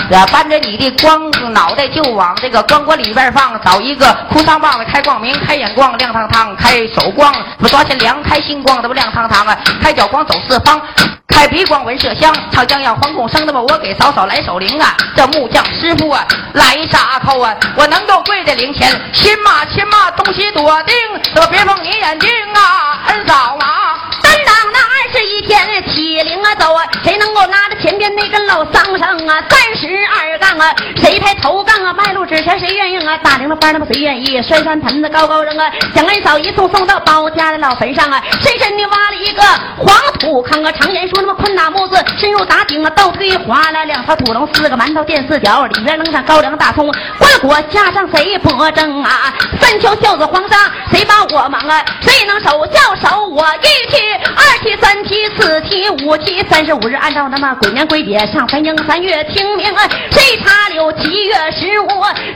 [0.10, 10.82] 这搬着你的光脑袋就往这个光锅里边放，找一个哭丧棒子开光明，开眼光亮堂堂，开手光不抓钱粮，开心光的不亮堂堂啊，开脚光走四方。
[11.28, 14.97] 开鼻光闻麝香，唱将要黄贡生，那么我给嫂嫂来首灵啊！
[15.16, 16.24] 这木匠师师傅啊，
[16.54, 20.96] 来杀口啊，我能够跪在灵前，亲妈亲妈，东西多定，
[21.34, 23.98] 都别碰你眼睛啊，二嫂啊！
[24.22, 29.43] 担当当二十一天起灵啊走啊，谁能够拉着前边那根老桑绳啊？
[29.49, 31.91] 三十二杠啊，谁抬头杠啊？
[31.91, 33.18] 迈路之前谁愿意啊？
[33.18, 34.39] 打铃的班那么谁愿意？
[34.43, 39.41] 摔山盆子高高扔啊，将恩嫂一送送到包家的老坟上啊，深深的挖了一个
[39.80, 40.72] 黄土坑啊。
[40.74, 46.86] 常言说那么坤大木字，深入打井啊，倒推划了两条土龙，四个馒头垫四角，里边扔上高粱大葱，
[47.18, 49.34] 瓜果加上谁不蒸啊？
[49.60, 50.60] 三桥孝子皇上，
[50.91, 51.84] 谁把我忙啊？
[51.99, 53.97] 谁能守孝守我一去？
[54.36, 61.88] 二七三三七四七五七三十五日，按照那么鬼年鬼节上坟迎三月清明啊，谁插柳七月十五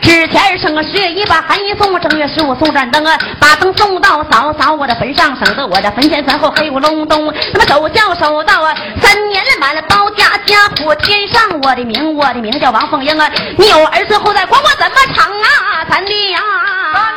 [0.02, 7.26] 之前生个十月一把寒衣送，正月十五送盏灯啊，把灯送到嫂嫂我的坟上，省得我的坟前坟后黑咕隆咚。
[7.54, 16.40] 那么守孝守到啊，三年满了包家家谱添上我的名，我的名叫王凤英啊，你有儿子后代，管我怎么成啊，咱的呀。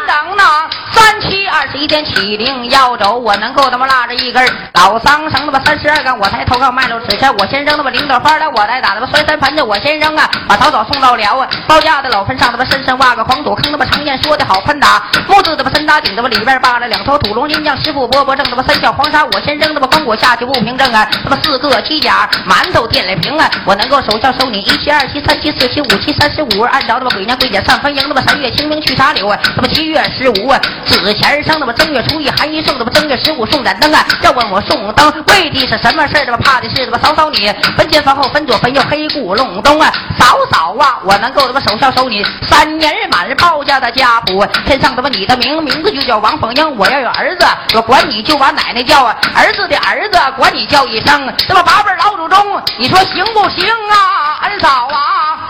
[0.07, 0.47] 等等，
[0.95, 4.43] 三七二十一天起灵要走，我能够他妈拉着一根
[4.75, 36.27] 老桑绳，他妈三十二杆，我抬头杠迈路纸钱，我先扔他妈零朵花来，我来打他妈摔三盆子，我先扔啊，把嫂嫂送到了啊，包家的老坟上他妈深深挖个黄土坑，他妈常言说的好喷打木字他妈深打顶，他妈里边扒了两头土龙，银匠师傅波波正他妈三笑黄沙，我先扔他妈光果下去不平正啊，他妈四个机甲馒头垫来平啊，我能够手下收你一七二七三七四七五七三十五，按照他妈鬼年鬼姐上坟迎他妈三月清明去插柳啊，他妈七月月十五啊，子前生他妈正月初一寒衣送他妈正月十五送盏灯啊，要问我送灯为的是什么事儿？
[36.27, 55.49] 他妈怕的是他妈嫂嫂你坟前坟后坟左坟右黑咕隆咚啊，嫂嫂啊，我能够他妈手下收你三年满包家的家谱，天上他妈你的名名字就叫王凤英，我要有儿子，我管你就把奶奶叫啊，儿子的儿子管你叫一声，这么八辈老祖宗，你说行不行啊，二嫂啊？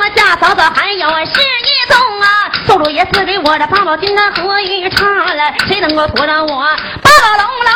[0.00, 2.50] 这么大事都应了家嫂子，还有是一宗啊。
[2.66, 6.64] 宋主爷赐给我的八宝金啊和玉叉了，谁能够驮着我
[7.02, 7.70] 八宝龙楼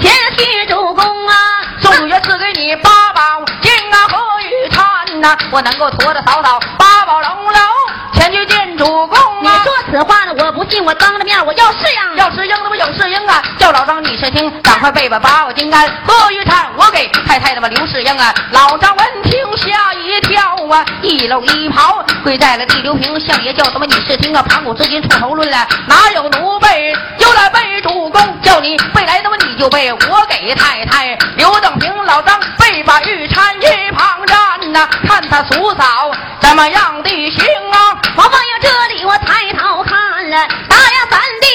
[0.00, 1.34] 前去主公啊？
[1.82, 7.58] 宋主爷赐给你八宝金啊和玉叉呐，我能够驮着嫂嫂八宝龙楼
[8.14, 9.60] 前去见主公啊你啊。
[9.62, 12.16] 说此话呢，我不信，我当着面我要试样。
[12.16, 18.32] 要是应那么有是应啊，叫老张你是听，赶快背吧八宝金鞍和玉叉，我给太太那么刘世英啊。
[18.52, 20.05] 老张闻听下一
[20.66, 24.42] 我，一搂一袍跪在了地流平，相爷叫什么你是听啊？
[24.42, 26.66] 盘古之金出头论了，哪有奴婢
[27.16, 36.10] 就来背主公，叫你背来那么你就背，我给太太刘正平老张背把玉蝉一旁站呐、看他叔嫂
[36.40, 37.96] 怎么样的行啊？
[38.16, 41.46] 王凤英这里我抬头看了，大呀三弟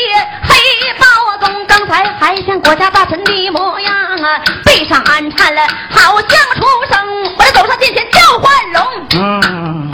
[0.47, 0.55] 黑
[0.97, 1.05] 包
[1.47, 7.11] 公，刚才还像国家大臣的模样啊，背上安颤了，好像出生。
[7.37, 8.00] 我这走上殿前
[8.41, 8.81] 叫唤龙，
[9.15, 9.91] 嗯。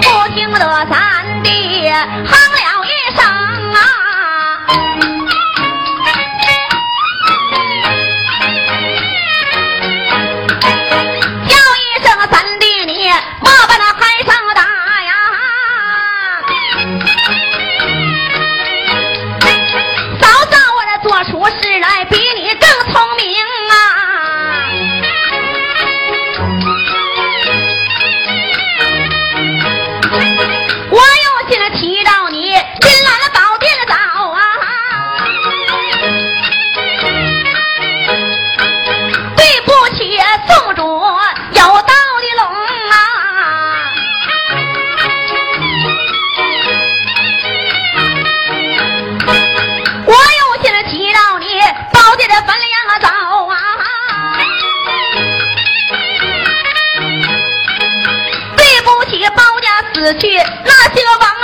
[0.00, 3.20] 不听得三弟哼了一声
[3.74, 3.78] 啊。
[60.14, 60.28] 去
[60.64, 61.37] 那些王。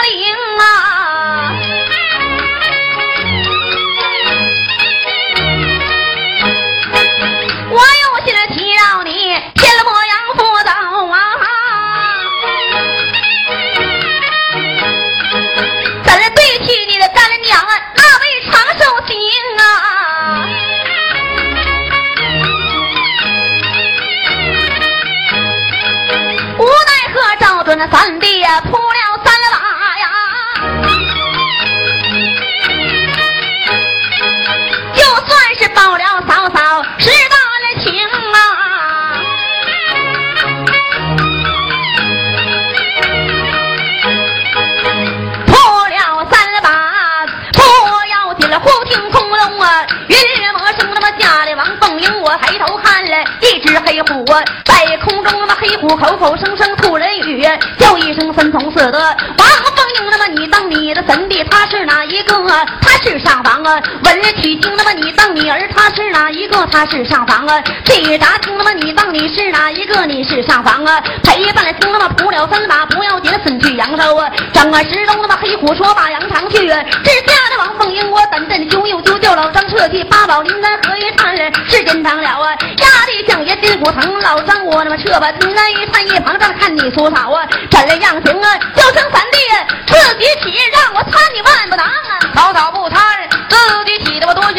[66.74, 67.62] 他是上房啊。
[67.84, 70.04] 这杂听那么你当你是哪一个？
[70.06, 71.00] 你是上房啊。
[71.22, 74.28] 陪伴了听那么扑了三把，不要紧损去扬州啊。
[74.52, 76.84] 张啊石中那么黑虎说把羊肠去，啊。
[77.04, 82.50] 这下的王凤英我等阵凶又就叫老张撤去八宝林丹何一看了是真当了啊。
[82.78, 88.58] 压的将爷筋骨疼，老张我那么撤吧，那一看一旁站看你粗草啊，怎了样行啊？
[88.74, 89.38] 叫声三弟
[89.86, 92.13] 自己起，让我参你万不能啊！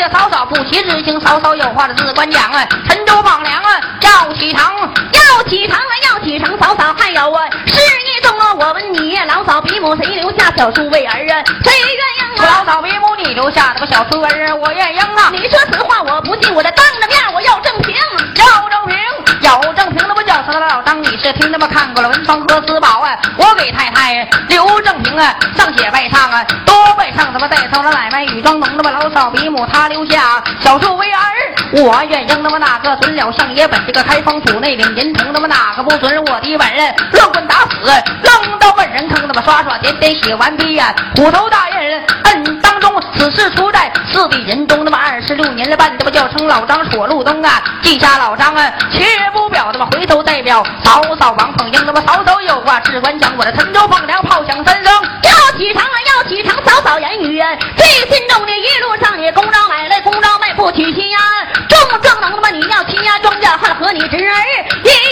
[0.09, 2.67] 嫂嫂不贪，自己起的我多谢嫂嫂不起之行，嫂嫂有话的自管讲啊。
[2.87, 4.73] 陈州榜粮啊，要起堂，
[5.11, 11.43] 要起堂啊，要起堂，嫂嫂还有啊，事一中啊，我问你，老嫂比母谁留下小叔为儿啊？
[11.63, 11.97] 谁愿
[12.37, 12.63] 意啊？
[12.65, 15.29] 老嫂比母你留下的个小叔儿，我愿意啊。
[15.31, 16.71] 你说此话我不信，我得
[23.57, 31.19] 魏太太刘正平啊，上写外唱啊，多外唱他妈带头的奶奶雨装浓，那么老嫂比母他留下小叔为儿，
[31.83, 37.91] 我愿应那么哪个准了上爷本这个开封府内领银铜，那么哪个不准我的本人乱棍打死，
[38.23, 54.93] 扔到万人坑，那么刷刷点点写完毕呀，虎头大人摁当中，此事出在四弟仁宗那么二十六年了半，那么叫称老张锁路东啊，记下老张啊，且不表那么回头代表嫂嫂王凤英，那么嫂嫂有话只管讲，我的陈州放粮炮响三声，
[55.57, 57.41] 起床啊，要起床早早言语，
[57.77, 61.19] 最心中的一路上你公招买来，公招卖不起亲呀，
[61.69, 64.33] 重正能他妈你要亲呀，庄稼还和你侄儿。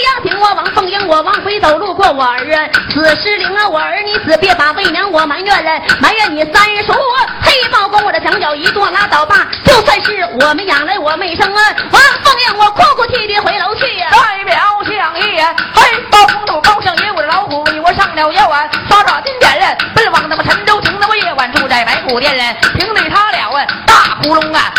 [0.04, 6.92] 一样行，我王凤英，我往回走路过我儿啊，死失灵啊，我儿你死别把为娘我埋怨了，埋怨你三叔
[7.40, 15.42] 黑豹公我的墙角一跺拉倒吧，就算是我们养来我没生啊，王凤英我哭哭啼啼回楼去呀、代表相爷，
[15.72, 24.70] 黑，包公那么包相爷，我的老虎为我上了腰啊，刷刷金点了，奔往那么陈州城，那么夜晚住在白虎殿人，平对他了啊，大窟窿啊，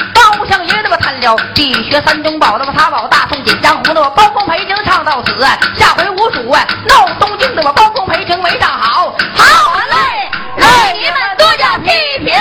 [0.56, 5.34] 相爷那么贪了，地学三宗宝，那么他宝大宋锦江湖那么包公裴行唱到此，
[5.78, 11.90] 下回无主啊，闹东京的我包公裴行没唱好，好嘞，累，你们多加批
[12.24, 12.34] 评。